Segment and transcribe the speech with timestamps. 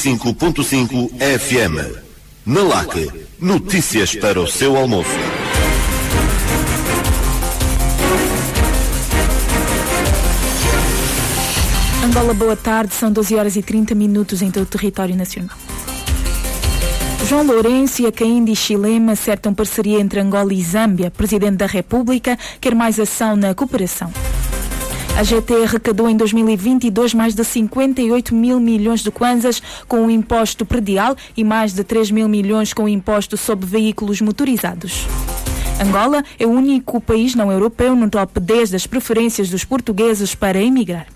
[0.00, 2.00] 95.5 FM.
[2.46, 5.10] Na LAC, notícias para o seu almoço.
[12.02, 12.94] Angola, boa tarde.
[12.94, 15.56] São 12 horas e 30 minutos em todo o território nacional.
[17.28, 21.10] João Lourenço e a Caíndia Chilema acertam parceria entre Angola e Zâmbia.
[21.10, 24.10] Presidente da República quer mais ação na cooperação.
[25.20, 30.64] A GT arrecadou em 2022 mais de 58 mil milhões de kwanzas com o imposto
[30.64, 35.06] predial e mais de 3 mil milhões com o imposto sobre veículos motorizados.
[35.78, 40.58] Angola é o único país não europeu no top 10 das preferências dos portugueses para
[40.58, 41.06] emigrar.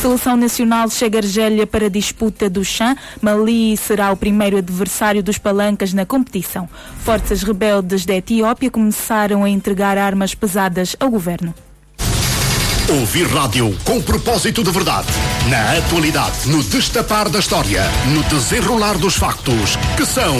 [0.00, 2.94] Seleção Nacional chega Argélia para a disputa do chã.
[3.20, 6.68] Mali será o primeiro adversário dos palancas na competição.
[7.00, 11.52] Forças rebeldes da Etiópia começaram a entregar armas pesadas ao governo.
[12.88, 15.08] Ouvir rádio com propósito de verdade.
[15.50, 17.82] Na atualidade, no destapar da história,
[18.14, 20.36] no desenrolar dos factos, que são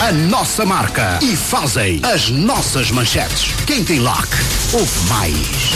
[0.00, 3.52] a nossa marca e fazem as nossas manchetes.
[3.66, 4.28] Quem tem LAC,
[4.72, 5.70] ouve mais.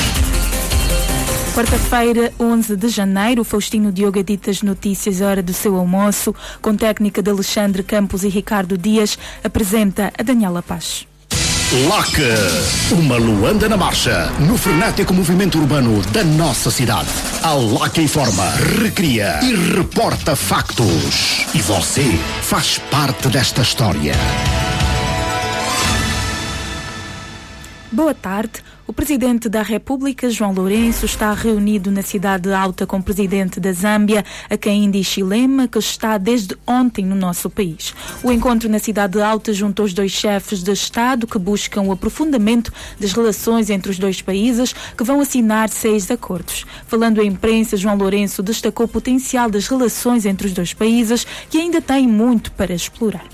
[1.52, 7.20] Quarta-feira, 11 de janeiro, Faustino Diogo edita as notícias hora do seu almoço, com técnica
[7.20, 11.08] de Alexandre Campos e Ricardo Dias, apresenta a Daniela Paz.
[11.74, 12.22] LAC,
[12.92, 17.08] uma Luanda na marcha, no frenético movimento urbano da nossa cidade.
[17.42, 18.48] A LAC informa,
[18.80, 21.44] recria e reporta factos.
[21.52, 24.14] E você faz parte desta história.
[27.90, 28.62] Boa tarde.
[28.86, 33.72] O presidente da República, João Lourenço, está reunido na cidade alta com o presidente da
[33.72, 37.94] Zâmbia, Hakainde Chilema, que está desde ontem no nosso país.
[38.22, 42.70] O encontro na cidade alta juntou os dois chefes de Estado que buscam o aprofundamento
[43.00, 46.66] das relações entre os dois países, que vão assinar seis acordos.
[46.86, 51.56] Falando à imprensa, João Lourenço destacou o potencial das relações entre os dois países, que
[51.56, 53.33] ainda têm muito para explorar.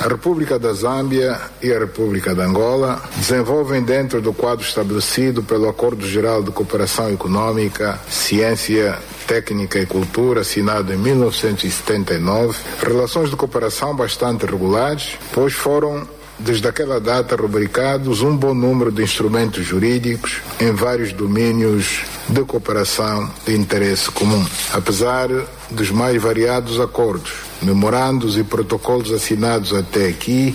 [0.00, 5.68] A República da Zâmbia e a República da Angola desenvolvem dentro do quadro estabelecido pelo
[5.68, 13.96] Acordo Geral de Cooperação Econômica, Ciência, Técnica e Cultura, assinado em 1979, relações de cooperação
[13.96, 16.06] bastante regulares, pois foram
[16.38, 23.30] desde aquela data rubricados um bom número de instrumentos jurídicos em vários domínios de cooperação
[23.46, 25.28] de interesse comum, apesar
[25.70, 27.32] dos mais variados acordos,
[27.64, 30.54] memorandos e protocolos assinados até aqui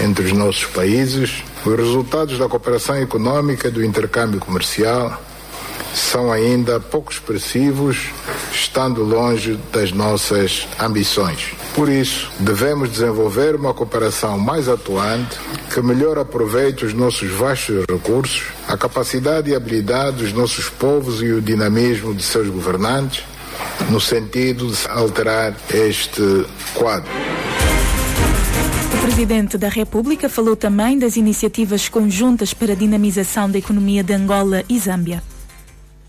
[0.00, 5.20] entre os nossos países, os resultados da cooperação econômica e do intercâmbio comercial
[5.94, 8.10] são ainda pouco expressivos,
[8.52, 11.52] estando longe das nossas ambições.
[11.74, 15.38] Por isso, devemos desenvolver uma cooperação mais atuante
[15.72, 21.32] que melhor aproveite os nossos vastos recursos, a capacidade e habilidade dos nossos povos e
[21.32, 23.24] o dinamismo de seus governantes,
[23.90, 27.10] no sentido de alterar este quadro.
[28.92, 34.12] O presidente da República falou também das iniciativas conjuntas para a dinamização da economia de
[34.12, 35.22] Angola e Zâmbia.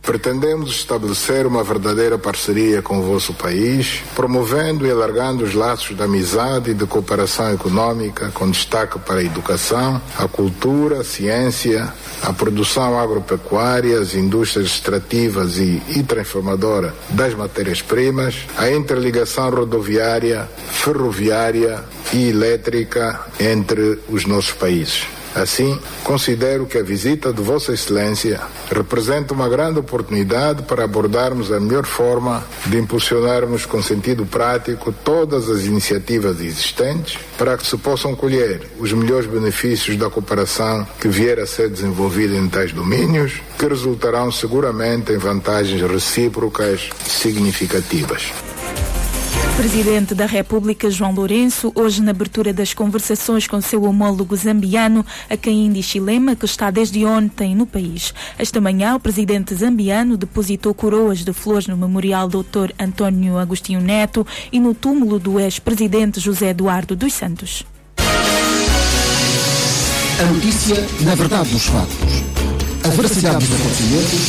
[0.01, 6.01] Pretendemos estabelecer uma verdadeira parceria com o vosso país, promovendo e alargando os laços de
[6.01, 11.93] amizade e de cooperação econômica, com destaque para a educação, a cultura, a ciência,
[12.23, 21.83] a produção agropecuária, as indústrias extrativas e, e transformadora das matérias-primas, a interligação rodoviária, ferroviária
[22.13, 25.18] e elétrica entre os nossos países.
[25.35, 28.41] Assim, considero que a visita de Vossa Excelência
[28.71, 35.49] representa uma grande oportunidade para abordarmos a melhor forma de impulsionarmos com sentido prático todas
[35.49, 41.39] as iniciativas existentes para que se possam colher os melhores benefícios da cooperação que vier
[41.39, 48.48] a ser desenvolvida em tais domínios, que resultarão seguramente em vantagens recíprocas significativas.
[49.59, 55.83] Presidente da República, João Lourenço, hoje na abertura das conversações com seu homólogo zambiano, Akaindi
[55.83, 58.13] Chilema, que está desde ontem no país.
[58.37, 62.71] Esta manhã, o presidente zambiano depositou coroas de flores no Memorial Dr.
[62.79, 67.65] António Agostinho Neto e no túmulo do ex-presidente José Eduardo dos Santos.
[70.21, 71.95] A notícia na verdade dos fatos.
[72.85, 74.19] A veracidade dos acontecimentos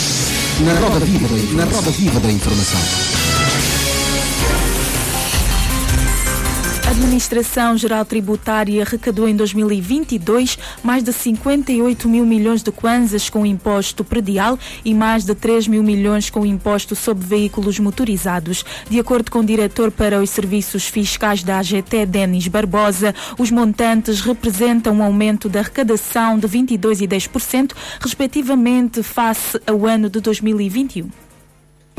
[0.66, 3.19] na roda viva da informação.
[6.90, 13.46] A Administração Geral Tributária arrecadou em 2022 mais de 58 mil milhões de kwanzas com
[13.46, 18.64] imposto predial e mais de 3 mil milhões com imposto sobre veículos motorizados.
[18.88, 24.20] De acordo com o diretor para os serviços fiscais da AGT, Denis Barbosa, os montantes
[24.20, 27.70] representam um aumento da arrecadação de 22% e 10%,
[28.00, 31.29] respectivamente, face ao ano de 2021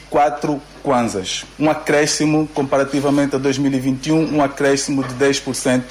[0.10, 1.46] 4 kwanzas.
[1.60, 5.84] Um acréscimo comparativamente a 2021, um acréscimo de 10%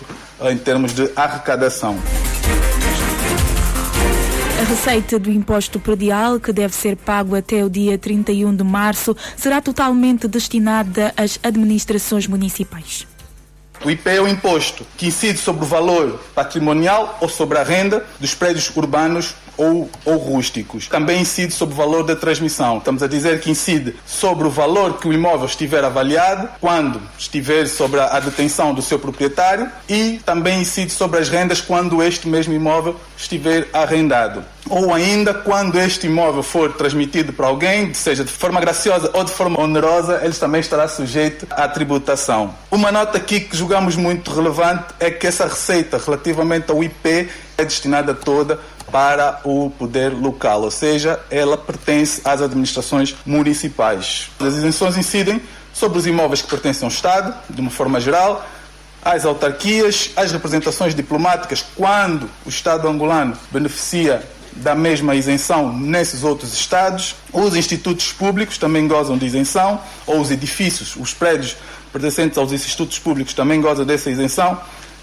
[0.42, 1.96] em termos de arrecadação.
[4.60, 9.16] A receita do imposto predial, que deve ser pago até o dia 31 de março,
[9.34, 13.06] será totalmente destinada às administrações municipais.
[13.82, 18.04] O IP é o imposto que incide sobre o valor patrimonial ou sobre a renda
[18.18, 20.86] dos prédios urbanos ou, ou rústicos.
[20.86, 22.76] Também incide sobre o valor da transmissão.
[22.76, 27.66] Estamos a dizer que incide sobre o valor que o imóvel estiver avaliado, quando estiver
[27.66, 32.52] sobre a detenção do seu proprietário, e também incide sobre as rendas quando este mesmo
[32.52, 34.44] imóvel estiver arrendado.
[34.68, 39.32] Ou ainda quando este imóvel for transmitido para alguém, seja de forma graciosa ou de
[39.32, 42.54] forma onerosa, ele também estará sujeito à tributação.
[42.70, 47.64] Uma nota aqui que julgamos muito relevante é que essa receita relativamente ao IP é
[47.64, 48.58] destinada toda
[48.90, 54.28] para o poder local, ou seja, ela pertence às administrações municipais.
[54.40, 55.40] As isenções incidem
[55.72, 58.44] sobre os imóveis que pertencem ao Estado, de uma forma geral,
[59.02, 64.22] às autarquias, às representações diplomáticas, quando o Estado angolano beneficia
[64.56, 67.16] da mesma isenção nesses outros estados.
[67.32, 71.56] Os institutos públicos também gozam de isenção, ou os edifícios, os prédios
[71.92, 74.60] pertencentes aos institutos públicos também gozam dessa isenção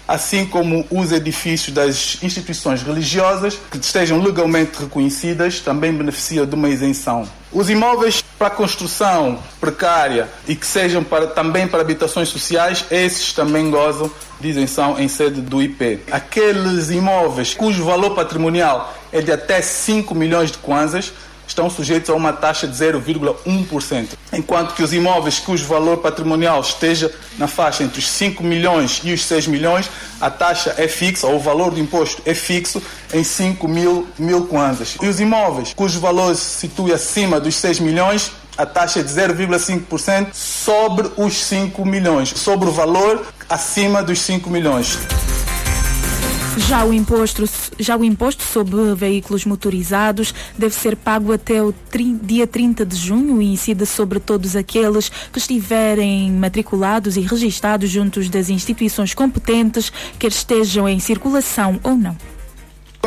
[0.08, 6.70] assim como os edifícios das instituições religiosas que estejam legalmente reconhecidas também beneficiam de uma
[6.70, 7.28] isenção.
[7.50, 13.70] Os imóveis para construção precária e que sejam para, também para habitações sociais, esses também
[13.70, 16.00] gozam de isenção em sede do IP.
[16.10, 21.12] Aqueles imóveis cujo valor patrimonial é de até 5 milhões de kwanzas
[21.48, 27.10] estão sujeitos a uma taxa de 0,1%, enquanto que os imóveis cujo valor patrimonial esteja
[27.36, 29.90] na faixa entre os 5 milhões e os 6 milhões,
[30.20, 34.46] a taxa é fixa, ou o valor do imposto é fixo em 5 mil, mil
[34.46, 34.96] kwanzas.
[35.00, 39.10] E os imóveis cujo valor se situa acima dos 6 milhões, a taxa é de
[39.10, 44.98] 0,5% sobre os 5 milhões, sobre o valor acima dos 5 milhões.
[46.66, 47.44] Já o, imposto,
[47.78, 51.72] já o imposto sobre veículos motorizados deve ser pago até o
[52.22, 58.28] dia 30 de junho e incide sobre todos aqueles que estiverem matriculados e registados juntos
[58.28, 62.16] das instituições competentes, quer estejam em circulação ou não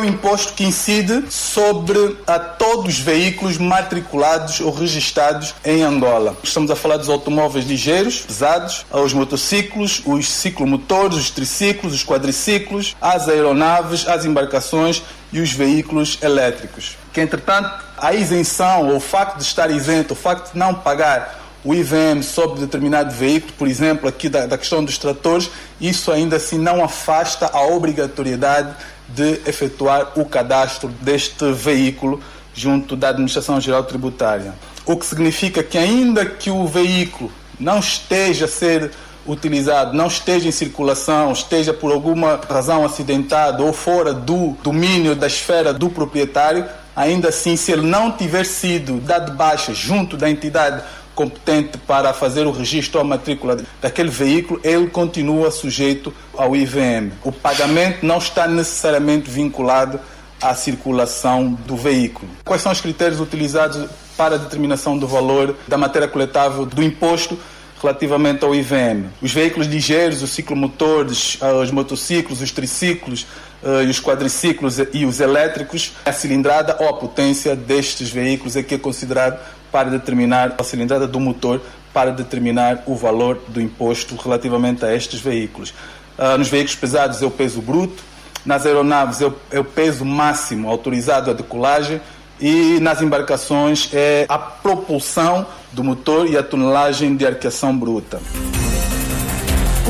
[0.02, 6.36] um imposto que incide sobre a todos os veículos matriculados ou registrados em Angola.
[6.42, 12.96] Estamos a falar dos automóveis ligeiros, pesados, aos motociclos, os ciclomotores, os triciclos, os quadriciclos,
[13.00, 16.96] as aeronaves, as embarcações e os veículos elétricos.
[17.12, 21.42] Que, entretanto, a isenção ou o facto de estar isento, o facto de não pagar
[21.64, 25.48] o IVM sobre determinado veículo, por exemplo, aqui da, da, questão dos tratores,
[25.80, 28.74] isso ainda assim não afasta a obrigatoriedade
[29.14, 32.20] de efetuar o cadastro deste veículo
[32.54, 34.54] junto da Administração Geral Tributária.
[34.84, 38.90] O que significa que, ainda que o veículo não esteja a ser
[39.26, 45.28] utilizado, não esteja em circulação, esteja por alguma razão acidentado ou fora do domínio da
[45.28, 50.82] esfera do proprietário, ainda assim, se ele não tiver sido dado baixa junto da entidade
[51.22, 57.12] competente para fazer o registro ou matrícula daquele veículo, ele continua sujeito ao IVM.
[57.22, 60.00] O pagamento não está necessariamente vinculado
[60.40, 62.28] à circulação do veículo.
[62.44, 67.38] Quais são os critérios utilizados para a determinação do valor da matéria coletável do imposto
[67.80, 69.04] relativamente ao IVM?
[69.20, 73.26] Os veículos ligeiros, os ciclomotores, os motociclos, os triciclos,
[73.62, 78.74] uh, os quadriciclos e os elétricos, a cilindrada ou a potência destes veículos é que
[78.74, 79.38] é considerado
[79.70, 81.60] para determinar a cilindrada do motor
[81.92, 85.70] para determinar o valor do imposto relativamente a estes veículos.
[86.18, 88.02] Uh, nos veículos pesados é o peso bruto,
[88.44, 92.00] nas aeronaves é é o peso máximo autorizado à decolagem
[92.40, 98.20] e nas embarcações é a propulsão do motor e a tonelagem de arqueação bruta.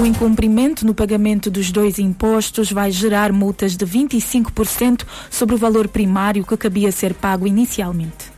[0.01, 5.87] O incumprimento no pagamento dos dois impostos vai gerar multas de 25% sobre o valor
[5.87, 8.33] primário que cabia ser pago inicialmente.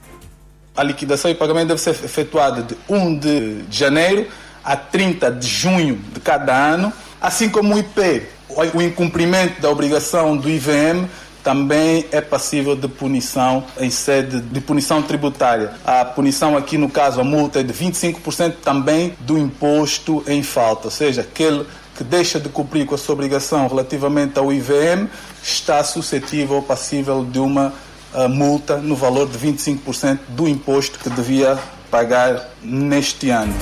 [0.77, 4.27] A liquidação e pagamento deve ser efetuada de 1 de janeiro
[4.65, 8.23] a 30 de junho de cada ano, assim como o IP.
[8.75, 11.09] O incumprimento da obrigação do IVM
[11.45, 15.73] também é passível de punição em sede de punição tributária.
[15.85, 20.87] A punição aqui, no caso, a multa é de 25% também do imposto em falta,
[20.87, 25.07] ou seja, aquele que deixa de cumprir com a sua obrigação relativamente ao IVM
[25.43, 27.73] está suscetível ou passível de uma
[28.13, 31.57] uh, multa no valor de 25% do imposto que devia
[31.91, 33.55] pagar neste ano.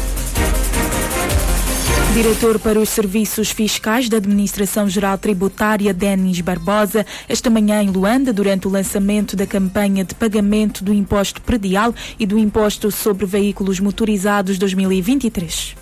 [2.15, 8.35] Diretor para os Serviços Fiscais da Administração Geral Tributária, Denis Barbosa, esta manhã em Luanda,
[8.35, 13.81] durante o lançamento da campanha de pagamento do imposto predial e do imposto sobre veículos
[13.81, 15.75] motorizados 2023.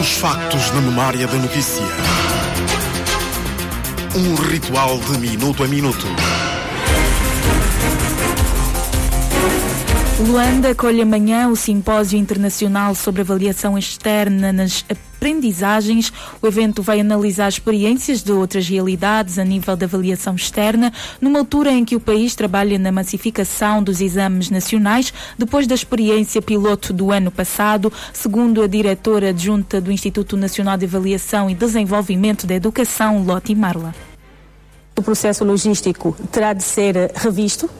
[0.00, 1.84] Os factos na memória da notícia.
[4.16, 6.06] Um ritual de minuto a minuto.
[10.26, 16.12] Luanda acolhe amanhã o Simpósio Internacional sobre Avaliação Externa nas Aprendizagens.
[16.42, 21.72] O evento vai analisar experiências de outras realidades a nível de avaliação externa, numa altura
[21.72, 27.10] em que o país trabalha na massificação dos exames nacionais, depois da experiência piloto do
[27.10, 33.24] ano passado, segundo a diretora adjunta do Instituto Nacional de Avaliação e Desenvolvimento da Educação,
[33.24, 33.94] Lotte Marla.
[34.96, 37.70] O processo logístico terá de ser revisto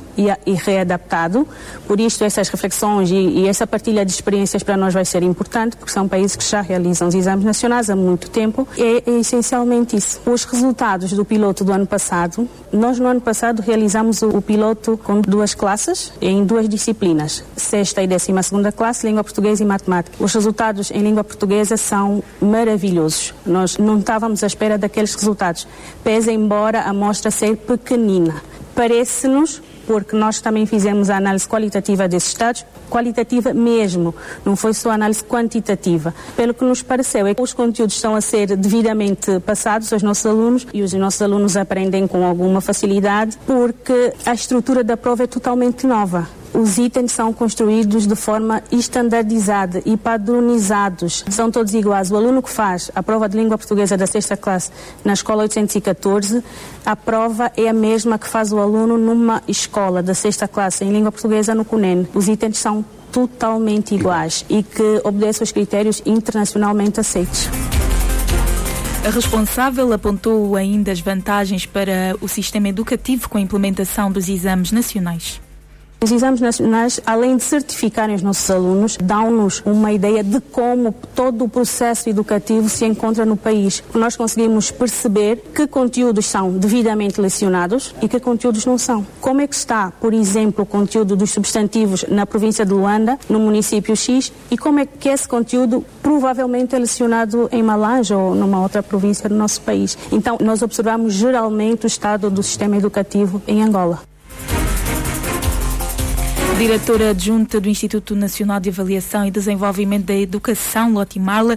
[0.47, 1.47] e readaptado.
[1.87, 5.77] Por isto, essas reflexões e, e, essa partilha de experiências para nós vai ser importante,
[5.77, 8.67] porque são países que já realizam os exames nacionais há muito tempo.
[8.77, 10.21] É, é essencialmente isso.
[10.27, 14.99] Os resultados do piloto do ano passado, nós no ano passado realizamos o, o piloto
[15.03, 20.23] com duas classes, em duas disciplinas, sexta e décima segunda classe, língua portuguesa e matemática.
[20.23, 23.35] Os resultados em língua portuguesa são maravilhosos.
[23.45, 25.67] Nós não estávamos à espera daqueles resultados,
[26.03, 28.43] pese embora a mostra ser pequenina.
[28.75, 34.93] Parece-nos porque nós também fizemos a análise qualitativa desses dados, qualitativa mesmo, não foi só
[34.93, 36.15] análise quantitativa.
[36.37, 40.25] Pelo que nos pareceu é que os conteúdos estão a ser devidamente passados aos nossos
[40.25, 45.27] alunos e os nossos alunos aprendem com alguma facilidade porque a estrutura da prova é
[45.27, 51.25] totalmente nova os itens são construídos de forma estandardizada e padronizados.
[51.31, 52.11] São todos iguais.
[52.11, 54.71] O aluno que faz a prova de língua portuguesa da sexta classe
[55.05, 56.43] na escola 814,
[56.85, 60.93] a prova é a mesma que faz o aluno numa escola da sexta classe em
[60.93, 62.09] língua portuguesa no CUNEN.
[62.15, 67.49] Os itens são totalmente iguais e que obedecem aos critérios internacionalmente aceitos.
[69.05, 74.73] A responsável apontou ainda as vantagens para o sistema educativo com a implementação dos exames
[74.73, 75.41] nacionais.
[76.03, 81.45] Os exames nacionais, além de certificarem os nossos alunos, dão-nos uma ideia de como todo
[81.45, 83.85] o processo educativo se encontra no país.
[83.95, 89.07] Nós conseguimos perceber que conteúdos são devidamente lecionados e que conteúdos não são.
[89.21, 93.39] Como é que está, por exemplo, o conteúdo dos substantivos na província de Luanda, no
[93.39, 98.63] município X, e como é que esse conteúdo provavelmente é lecionado em Malange ou numa
[98.63, 99.99] outra província do nosso país.
[100.11, 104.10] Então, nós observamos geralmente o estado do sistema educativo em Angola.
[106.61, 111.57] Diretora adjunta do Instituto Nacional de Avaliação e Desenvolvimento da Educação, Lotte Marla,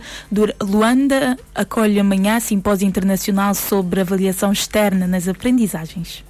[0.62, 6.24] Luanda, acolhe amanhã simpósio internacional sobre avaliação externa nas aprendizagens.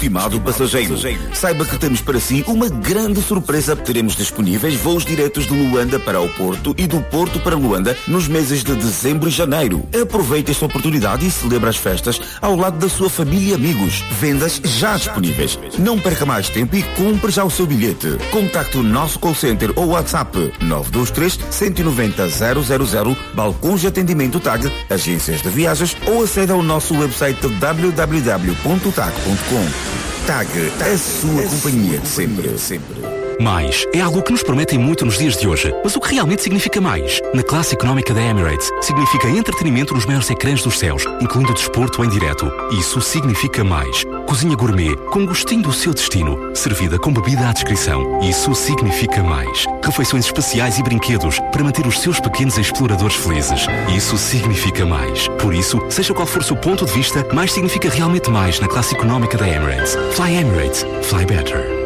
[0.00, 0.96] Estimado passageiro,
[1.34, 3.76] saiba que temos para si uma grande surpresa.
[3.76, 8.26] Teremos disponíveis voos diretos de Luanda para o Porto e do Porto para Luanda nos
[8.26, 9.86] meses de dezembro e janeiro.
[10.00, 14.02] Aproveite esta oportunidade e celebre as festas ao lado da sua família e amigos.
[14.18, 15.58] Vendas já disponíveis.
[15.78, 18.16] Não perca mais tempo e compre já o seu bilhete.
[18.30, 25.42] Contacte o nosso call center ou WhatsApp 923 190 000, balcões de atendimento TAG, agências
[25.42, 28.70] de viagens ou acede ao nosso website www.tag.com.
[30.30, 30.46] TAG,
[30.80, 32.56] a sua companhia de sempre.
[32.56, 33.19] sempre.
[33.40, 35.74] Mais é algo que nos prometem muito nos dias de hoje.
[35.82, 37.22] Mas o que realmente significa mais?
[37.32, 42.08] Na classe económica da Emirates, significa entretenimento nos maiores ecrãs dos céus, incluindo desporto em
[42.10, 42.52] direto.
[42.78, 44.04] Isso significa mais.
[44.26, 48.20] Cozinha gourmet, com gostinho do seu destino, servida com bebida à descrição.
[48.20, 49.64] Isso significa mais.
[49.82, 53.66] Refeições especiais e brinquedos para manter os seus pequenos exploradores felizes.
[53.96, 55.28] Isso significa mais.
[55.40, 58.68] Por isso, seja qual for o seu ponto de vista, mais significa realmente mais na
[58.68, 59.96] classe económica da Emirates.
[60.14, 60.84] Fly Emirates.
[61.04, 61.79] Fly better.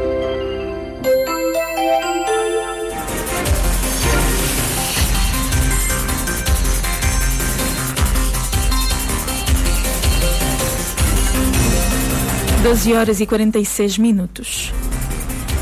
[12.64, 14.72] Doze horas e 46 minutos.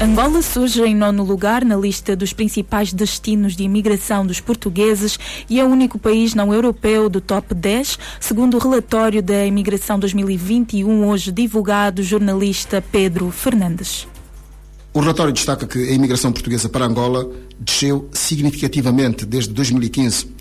[0.01, 5.19] Angola surge em nono lugar na lista dos principais destinos de imigração dos portugueses
[5.51, 9.99] e é o único país não europeu do top 10, segundo o relatório da imigração
[9.99, 14.07] 2021, hoje divulgado jornalista Pedro Fernandes.
[14.95, 17.29] O relatório destaca que a imigração portuguesa para Angola
[17.59, 20.33] desceu significativamente desde 2015,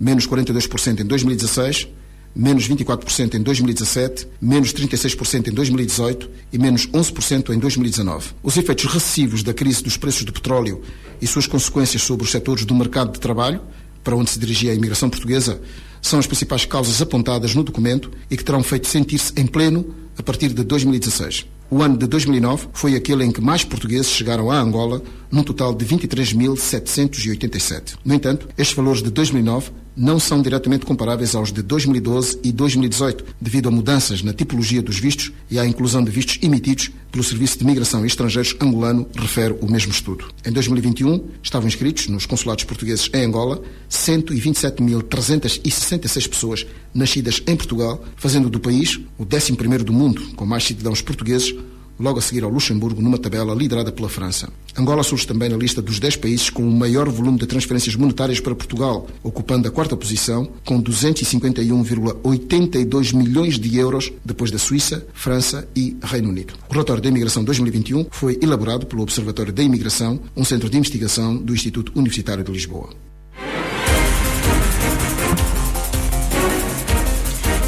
[0.00, 1.88] menos 42% em 2016
[2.36, 8.32] menos 24% em 2017, menos 36% em 2018 e menos 11% em 2019.
[8.42, 10.82] Os efeitos recessivos da crise dos preços do petróleo
[11.20, 13.62] e suas consequências sobre os setores do mercado de trabalho,
[14.04, 15.60] para onde se dirigia a imigração portuguesa,
[16.02, 20.22] são as principais causas apontadas no documento e que terão feito sentir-se em pleno a
[20.22, 21.46] partir de 2016.
[21.68, 25.74] O ano de 2009 foi aquele em que mais portugueses chegaram a Angola, num total
[25.74, 27.96] de 23.787.
[28.04, 33.24] No entanto, estes valores de 2009 não são diretamente comparáveis aos de 2012 e 2018,
[33.40, 37.58] devido a mudanças na tipologia dos vistos e à inclusão de vistos emitidos pelo Serviço
[37.58, 40.26] de Migração e Estrangeiros angolano, refere o mesmo estudo.
[40.44, 48.50] Em 2021, estavam inscritos nos consulados portugueses em Angola 127.366 pessoas nascidas em Portugal, fazendo
[48.50, 51.55] do país o 11º do mundo com mais cidadãos portugueses
[51.98, 54.48] logo a seguir ao Luxemburgo, numa tabela liderada pela França.
[54.76, 58.40] Angola surge também na lista dos 10 países com o maior volume de transferências monetárias
[58.40, 65.66] para Portugal, ocupando a quarta posição com 251,82 milhões de euros, depois da Suíça, França
[65.74, 66.52] e Reino Unido.
[66.68, 71.34] O relatório da imigração 2021 foi elaborado pelo Observatório da Imigração, um centro de investigação
[71.36, 73.05] do Instituto Universitário de Lisboa.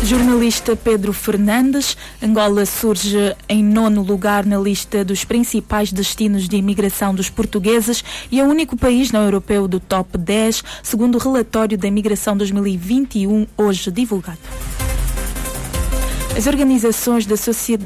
[0.03, 7.15] Jornalista Pedro Fernandes, Angola surge em nono lugar na lista dos principais destinos de imigração
[7.15, 11.77] dos portugueses e é o único país não europeu do top 10, segundo o relatório
[11.77, 14.39] da imigração 2021, hoje divulgado.
[16.39, 17.35] As organizações da,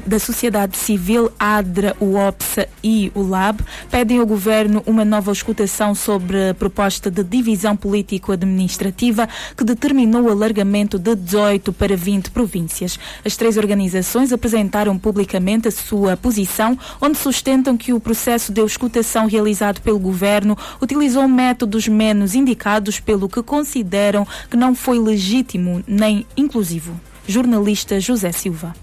[0.05, 5.95] da sociedade civil, ADRA, o OPSA e o LAB, pedem ao governo uma nova escutação
[5.95, 12.99] sobre a proposta de divisão político-administrativa que determinou o alargamento de 18 para 20 províncias.
[13.25, 19.25] As três organizações apresentaram publicamente a sua posição, onde sustentam que o processo de escutação
[19.25, 26.23] realizado pelo governo utilizou métodos menos indicados, pelo que consideram que não foi legítimo nem
[26.37, 28.73] inclusivo jornalista José Silva.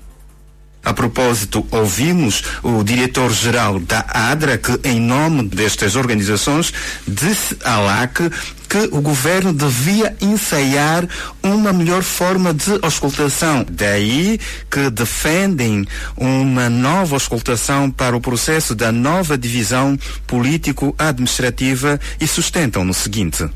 [0.83, 6.72] A propósito, ouvimos o diretor-geral da ADRA, que, em nome destas organizações,
[7.07, 8.31] disse à LAC
[8.66, 11.07] que o governo devia ensaiar
[11.42, 13.66] uma melhor forma de auscultação.
[13.70, 22.85] Daí que defendem uma nova auscultação para o processo da nova divisão político-administrativa e sustentam
[22.85, 23.50] no seguinte.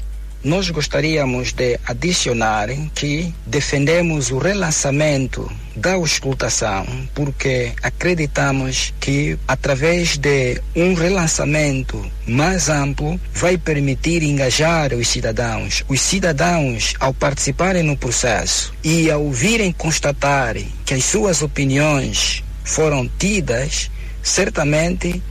[0.44, 10.61] Nós gostaríamos de adicionar que defendemos o relançamento da auscultação, porque acreditamos que através de
[10.76, 15.83] um relançamento mais amplo vai permitir engajar os cidadãos.
[15.88, 23.09] Os cidadãos, ao participarem no processo e ao virem constatar que as suas opiniões foram
[23.18, 23.90] tidas,
[24.22, 25.22] certamente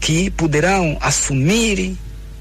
[0.00, 1.94] que poderão assumir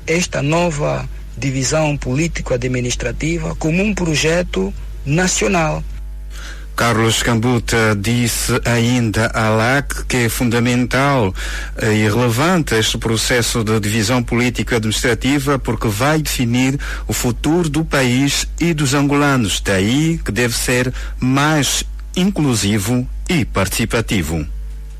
[0.07, 1.09] esta nova
[1.41, 4.71] divisão político-administrativa como um projeto
[5.03, 5.83] nacional.
[6.75, 11.33] Carlos Cambuta disse ainda à LAC que é fundamental
[11.81, 18.73] e relevante este processo de divisão político-administrativa porque vai definir o futuro do país e
[18.73, 19.61] dos angolanos.
[19.61, 21.83] Daí que deve ser mais
[22.15, 24.45] inclusivo e participativo.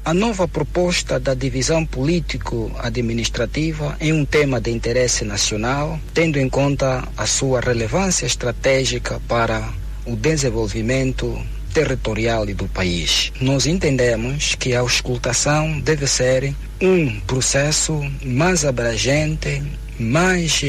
[0.04, 7.08] A nova proposta da divisão político-administrativa é um tema de interesse nacional, tendo em conta
[7.16, 9.70] a sua relevância estratégica para
[10.06, 11.40] o desenvolvimento
[11.72, 13.32] territorial do país.
[13.40, 19.64] Nós entendemos que a auscultação deve ser um processo mais abrangente,
[20.02, 20.62] mais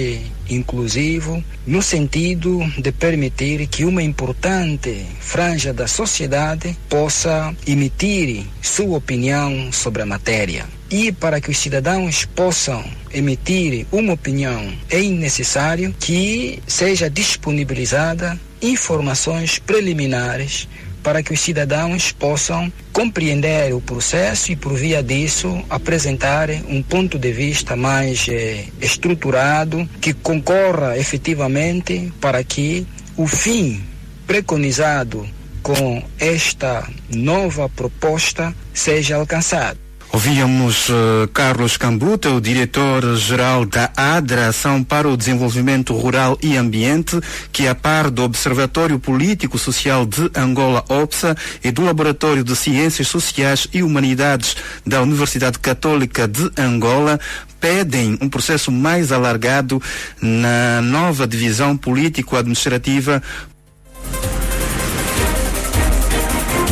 [0.49, 9.73] inclusivo, no sentido de permitir que uma importante franja da sociedade possa emitir sua opinião
[9.73, 10.67] sobre a matéria.
[10.91, 19.59] E para que os cidadãos possam emitir uma opinião, é necessário que seja disponibilizada informações
[19.59, 20.69] preliminares
[21.03, 27.19] para que os cidadãos possam compreender o processo e, por via disso, apresentar um ponto
[27.19, 32.87] de vista mais eh, estruturado que concorra efetivamente para que
[33.17, 33.83] o fim
[34.27, 35.29] preconizado
[35.63, 39.82] com esta nova proposta seja alcançado.
[40.13, 47.19] Ouvíamos uh, Carlos Cambuta, o diretor-geral da ADRA, Ação para o Desenvolvimento Rural e Ambiente,
[47.51, 53.09] que a par do Observatório Político Social de Angola, OPSA, e do Laboratório de Ciências
[53.09, 54.55] Sociais e Humanidades
[54.87, 57.19] da Universidade Católica de Angola,
[57.59, 59.81] pedem um processo mais alargado
[60.21, 63.23] na nova divisão político-administrativa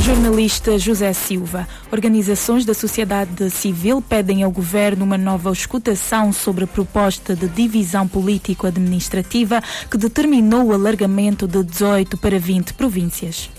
[0.02, 1.68] Jornalista José Silva.
[1.92, 8.08] Organizações da sociedade civil pedem ao governo uma nova escutação sobre a proposta de divisão
[8.08, 13.50] político-administrativa que determinou o alargamento de 18 para 20 províncias.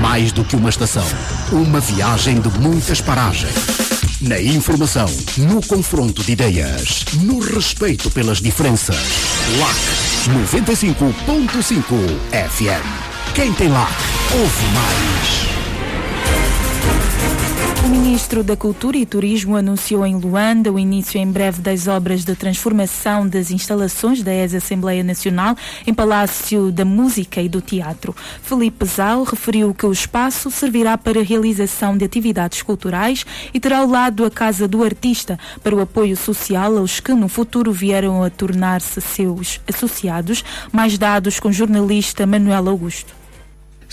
[0.00, 1.06] Mais do que uma estação,
[1.52, 3.54] uma viagem de muitas paragens.
[4.20, 8.96] Na informação, no confronto de ideias, no respeito pelas diferenças.
[9.58, 9.76] LAC
[10.48, 11.82] 95.5
[12.30, 13.34] FM.
[13.34, 13.88] Quem tem lá,
[14.34, 15.44] ouve mais.
[17.84, 22.24] O ministro da Cultura e Turismo anunciou em Luanda o início em breve das obras
[22.24, 28.16] de transformação das instalações da ex-Assembleia Nacional em Palácio da Música e do Teatro.
[28.42, 33.78] Felipe Zal referiu que o espaço servirá para a realização de atividades culturais e terá
[33.78, 38.20] ao lado a Casa do Artista para o apoio social aos que no futuro vieram
[38.24, 40.42] a tornar-se seus associados.
[40.72, 43.23] Mais dados com o jornalista Manuel Augusto.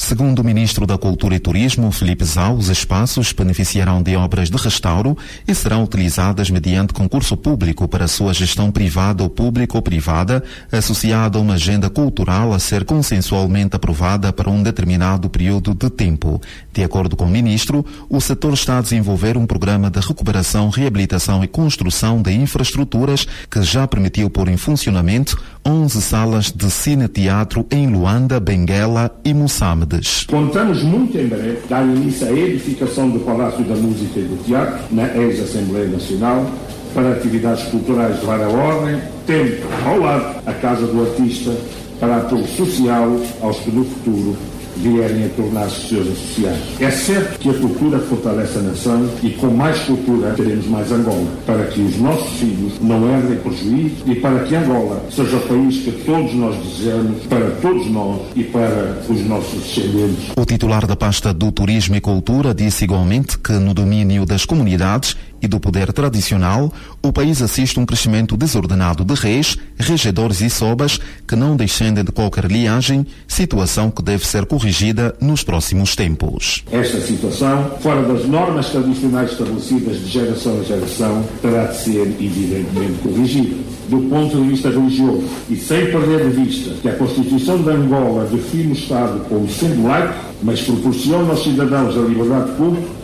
[0.02, 4.58] Segundo o ministro da Cultura e Turismo, Felipe Zau, os espaços beneficiarão de obras de
[4.58, 5.16] restauro
[5.48, 11.38] e serão utilizadas mediante concurso público para sua gestão privada ou pública ou privada, associada
[11.38, 16.42] a uma agenda cultural a ser consensualmente aprovada para um determinado período de tempo.
[16.74, 21.44] De acordo com o ministro, o setor está a desenvolver um programa de recuperação, reabilitação
[21.44, 27.88] e construção de infraestruturas que já permitiu pôr em funcionamento 11 salas de cine-teatro em
[27.88, 29.90] Luanda, Benguela e Moçambique.
[30.27, 34.80] Contamos muito em breve dar início à edificação do Palácio da Música e do Teatro,
[34.91, 36.49] na ex-Assembleia Nacional,
[36.93, 41.51] para atividades culturais de várias ordem, tendo ao lado a Casa do Artista
[41.99, 44.36] para apoio social aos que no futuro
[44.82, 46.60] vierem a tornar-se seus associados.
[46.80, 51.28] É certo que a cultura fortalece a nação e com mais cultura teremos mais Angola,
[51.46, 55.78] para que os nossos filhos não herdem prejuízo e para que Angola seja o país
[55.78, 60.32] que todos nós desejamos para todos nós e para os nossos descendentes.
[60.36, 65.15] O titular da pasta do Turismo e Cultura disse igualmente que no domínio das comunidades
[65.41, 70.99] e do poder tradicional, o país assiste um crescimento desordenado de reis, regedores e sobas
[71.27, 76.63] que não descendem de qualquer linhagem, situação que deve ser corrigida nos próximos tempos.
[76.71, 82.99] Esta situação, fora das normas tradicionais estabelecidas de geração em geração, terá de ser evidentemente
[83.01, 83.56] corrigida.
[83.89, 88.25] Do ponto de vista religioso, e sem perder de vista que a Constituição de Angola
[88.25, 93.01] define o Estado como sendo laico, mas proporciona aos cidadãos a liberdade de culto,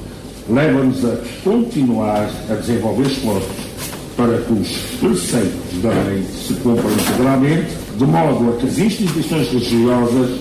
[0.50, 3.68] leva-nos a continuar a desenvolver esforços
[4.16, 9.48] para que os preceitos da lei se cumpram integralmente, de modo a que as instituições
[9.50, 10.32] religiosas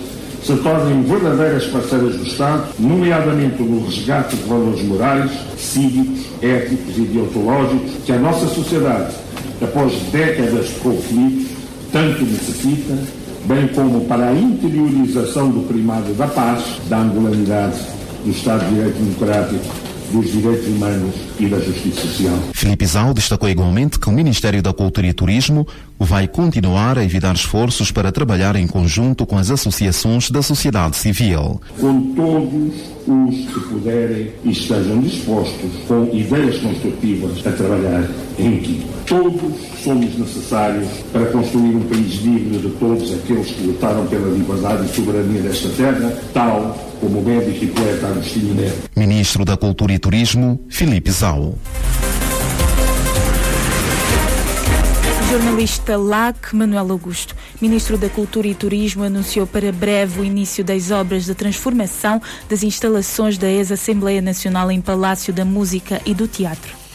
[0.43, 7.01] se tornem verdadeiras parceiras do Estado, nomeadamente no resgate de valores morais, cívicos, éticos e
[7.01, 9.13] deontológicos que a nossa sociedade,
[9.61, 11.47] após décadas de conflitos,
[11.91, 12.97] tanto necessita,
[13.45, 17.77] bem como para a interiorização do primado da paz, da angularidade
[18.23, 22.37] do Estado de Direito Democrático dos direitos humanos e da justiça social.
[22.53, 25.67] Felipe Zau destacou igualmente que o Ministério da Cultura e Turismo
[25.99, 31.61] vai continuar a evitar esforços para trabalhar em conjunto com as associações da sociedade civil.
[31.79, 38.85] Com todos os que puderem e estejam dispostos, com ideias construtivas, a trabalhar em equipe.
[39.05, 44.85] Todos somos necessários para construir um país digno de todos aqueles que lutaram pela liberdade
[44.85, 48.89] e soberania desta terra, tal como o médico e poeta Agostinho Neto.
[48.95, 51.55] Ministro da Cultura e Turismo, Filipe Zau.
[55.29, 60.89] Jornalista LAC Manuel Augusto, Ministro da Cultura e Turismo, anunciou para breve o início das
[60.89, 66.86] obras de transformação das instalações da ex-Assembleia Nacional em Palácio da Música e do Teatro.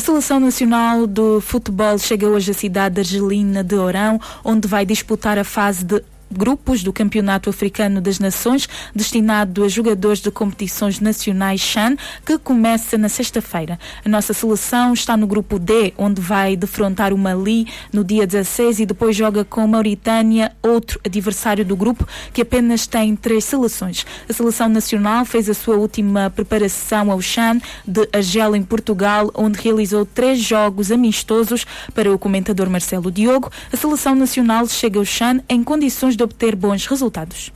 [0.00, 5.36] A Seleção Nacional do Futebol chega hoje à cidade argelina de Orão, onde vai disputar
[5.36, 11.60] a fase de grupos do Campeonato Africano das Nações, destinado a jogadores de competições nacionais
[11.60, 13.78] CHAN, que começa na sexta-feira.
[14.04, 18.80] A nossa seleção está no grupo D, onde vai defrontar o Mali no dia 16
[18.80, 24.06] e depois joga com Mauritânia, outro adversário do grupo, que apenas tem três seleções.
[24.28, 29.60] A seleção nacional fez a sua última preparação ao CHAN de Argel, em Portugal, onde
[29.60, 33.50] realizou três jogos amistosos para o comentador Marcelo Diogo.
[33.72, 37.50] A seleção nacional chega ao CHAN em condições de obter bons resultados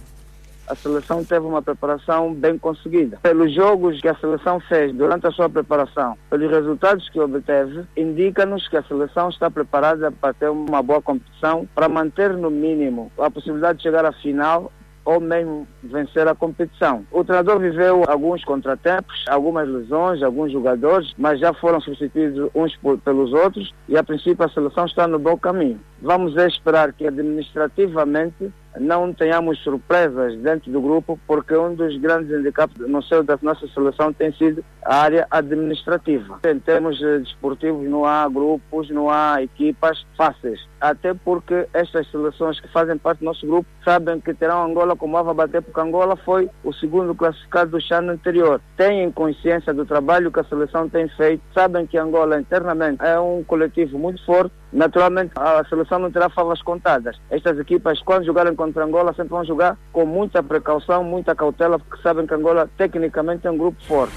[0.67, 3.19] a seleção teve uma preparação bem conseguida.
[3.23, 8.67] Pelos jogos que a seleção fez durante a sua preparação, pelos resultados que obteve, indica-nos
[8.67, 13.31] que a seleção está preparada para ter uma boa competição, para manter no mínimo a
[13.31, 14.73] possibilidade de chegar à final
[15.05, 17.05] ou mesmo vencer a competição.
[17.11, 22.99] O treinador viveu alguns contratempos, algumas lesões, alguns jogadores, mas já foram substituídos uns por,
[22.99, 25.81] pelos outros e a princípio a seleção está no bom caminho.
[26.01, 32.77] Vamos esperar que administrativamente não tenhamos surpresas dentro do grupo, porque um dos grandes handicaps
[32.79, 36.41] no seio da nossa seleção tem sido a área administrativa.
[36.45, 40.61] Em termos desportivos, não há grupos, não há equipas fáceis.
[40.81, 45.17] Até porque estas seleções que fazem parte do nosso grupo sabem que terão Angola como
[45.17, 48.61] ava bater, porque Angola foi o segundo classificado do chão anterior.
[48.77, 53.43] Têm consciência do trabalho que a seleção tem feito, sabem que Angola internamente é um
[53.45, 57.17] coletivo muito forte Naturalmente, a seleção não terá favas contadas.
[57.31, 62.03] Estas equipas, quando jogarem contra Angola, sempre vão jogar com muita precaução, muita cautela, porque
[62.03, 64.13] sabem que Angola, tecnicamente, é um grupo forte.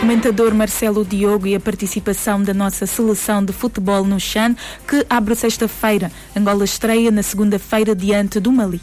[0.00, 4.56] Comentador Marcelo Diogo e a participação da nossa seleção de futebol no Chan,
[4.88, 6.10] que abre sexta-feira.
[6.36, 8.80] Angola estreia na segunda-feira diante do Mali.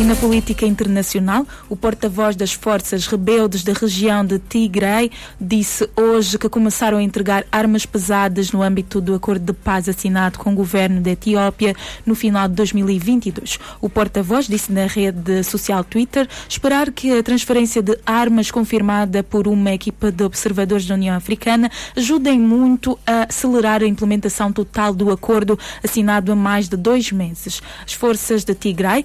[0.00, 6.38] E na política internacional, o porta-voz das forças rebeldes da região de Tigray disse hoje
[6.38, 10.54] que começaram a entregar armas pesadas no âmbito do acordo de paz assinado com o
[10.54, 13.58] governo da Etiópia no final de 2022.
[13.78, 19.46] O porta-voz disse na rede social Twitter esperar que a transferência de armas confirmada por
[19.46, 25.10] uma equipa de observadores da União Africana ajudem muito a acelerar a implementação total do
[25.10, 27.60] acordo assinado há mais de dois meses.
[27.84, 29.04] As forças de Tigray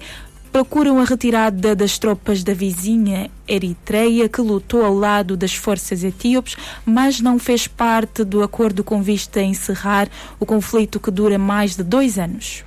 [0.56, 6.56] procuram a retirada das tropas da vizinha Eritreia, que lutou ao lado das forças etíopes,
[6.82, 10.08] mas não fez parte do acordo com vista a encerrar
[10.40, 12.64] o conflito que dura mais de dois anos.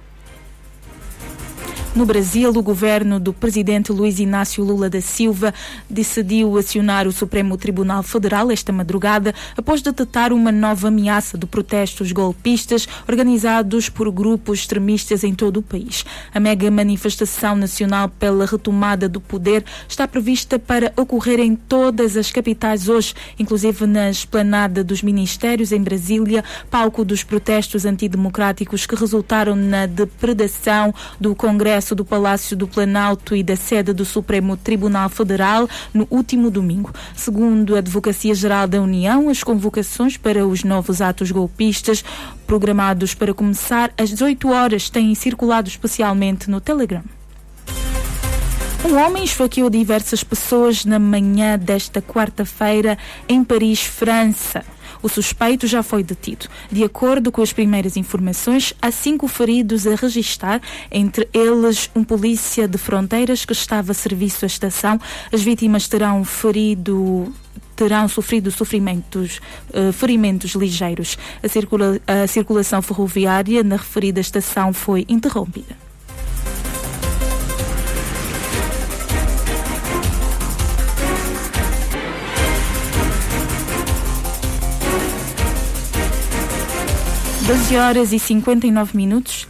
[1.95, 5.51] No Brasil, o governo do presidente Luiz Inácio Lula da Silva
[5.89, 12.11] decidiu acionar o Supremo Tribunal Federal esta madrugada após detectar uma nova ameaça de protestos
[12.11, 16.05] golpistas organizados por grupos extremistas em todo o país.
[16.31, 22.31] A mega manifestação nacional pela retomada do poder está prevista para ocorrer em todas as
[22.31, 29.55] capitais hoje, inclusive na esplanada dos ministérios em Brasília, palco dos protestos antidemocráticos que resultaram
[29.55, 35.07] na depredação do Congresso Congresso do Palácio do Planalto e da sede do Supremo Tribunal
[35.07, 36.91] Federal no último domingo.
[37.15, 42.03] Segundo a Advocacia Geral da União, as convocações para os novos atos golpistas
[42.45, 47.03] programados para começar às 18 horas têm circulado especialmente no Telegram.
[48.83, 54.65] Um homem esfaqueou diversas pessoas na manhã desta quarta-feira em Paris, França.
[55.01, 56.47] O suspeito já foi detido.
[56.71, 62.67] De acordo com as primeiras informações, há cinco feridos a registrar, entre eles um polícia
[62.67, 64.99] de fronteiras que estava a serviço à estação.
[65.31, 67.33] As vítimas terão ferido
[67.75, 71.17] terão sofrido sofrimentos, uh, ferimentos ligeiros.
[71.41, 75.88] A, circula a circulação ferroviária na referida estação foi interrompida.
[87.49, 89.47] 12 horas e 59 minutos.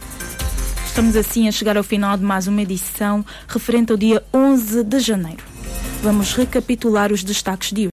[0.86, 5.00] Estamos assim a chegar ao final de mais uma edição referente ao dia 11 de
[5.00, 5.44] janeiro.
[6.02, 7.88] Vamos recapitular os destaques de hoje.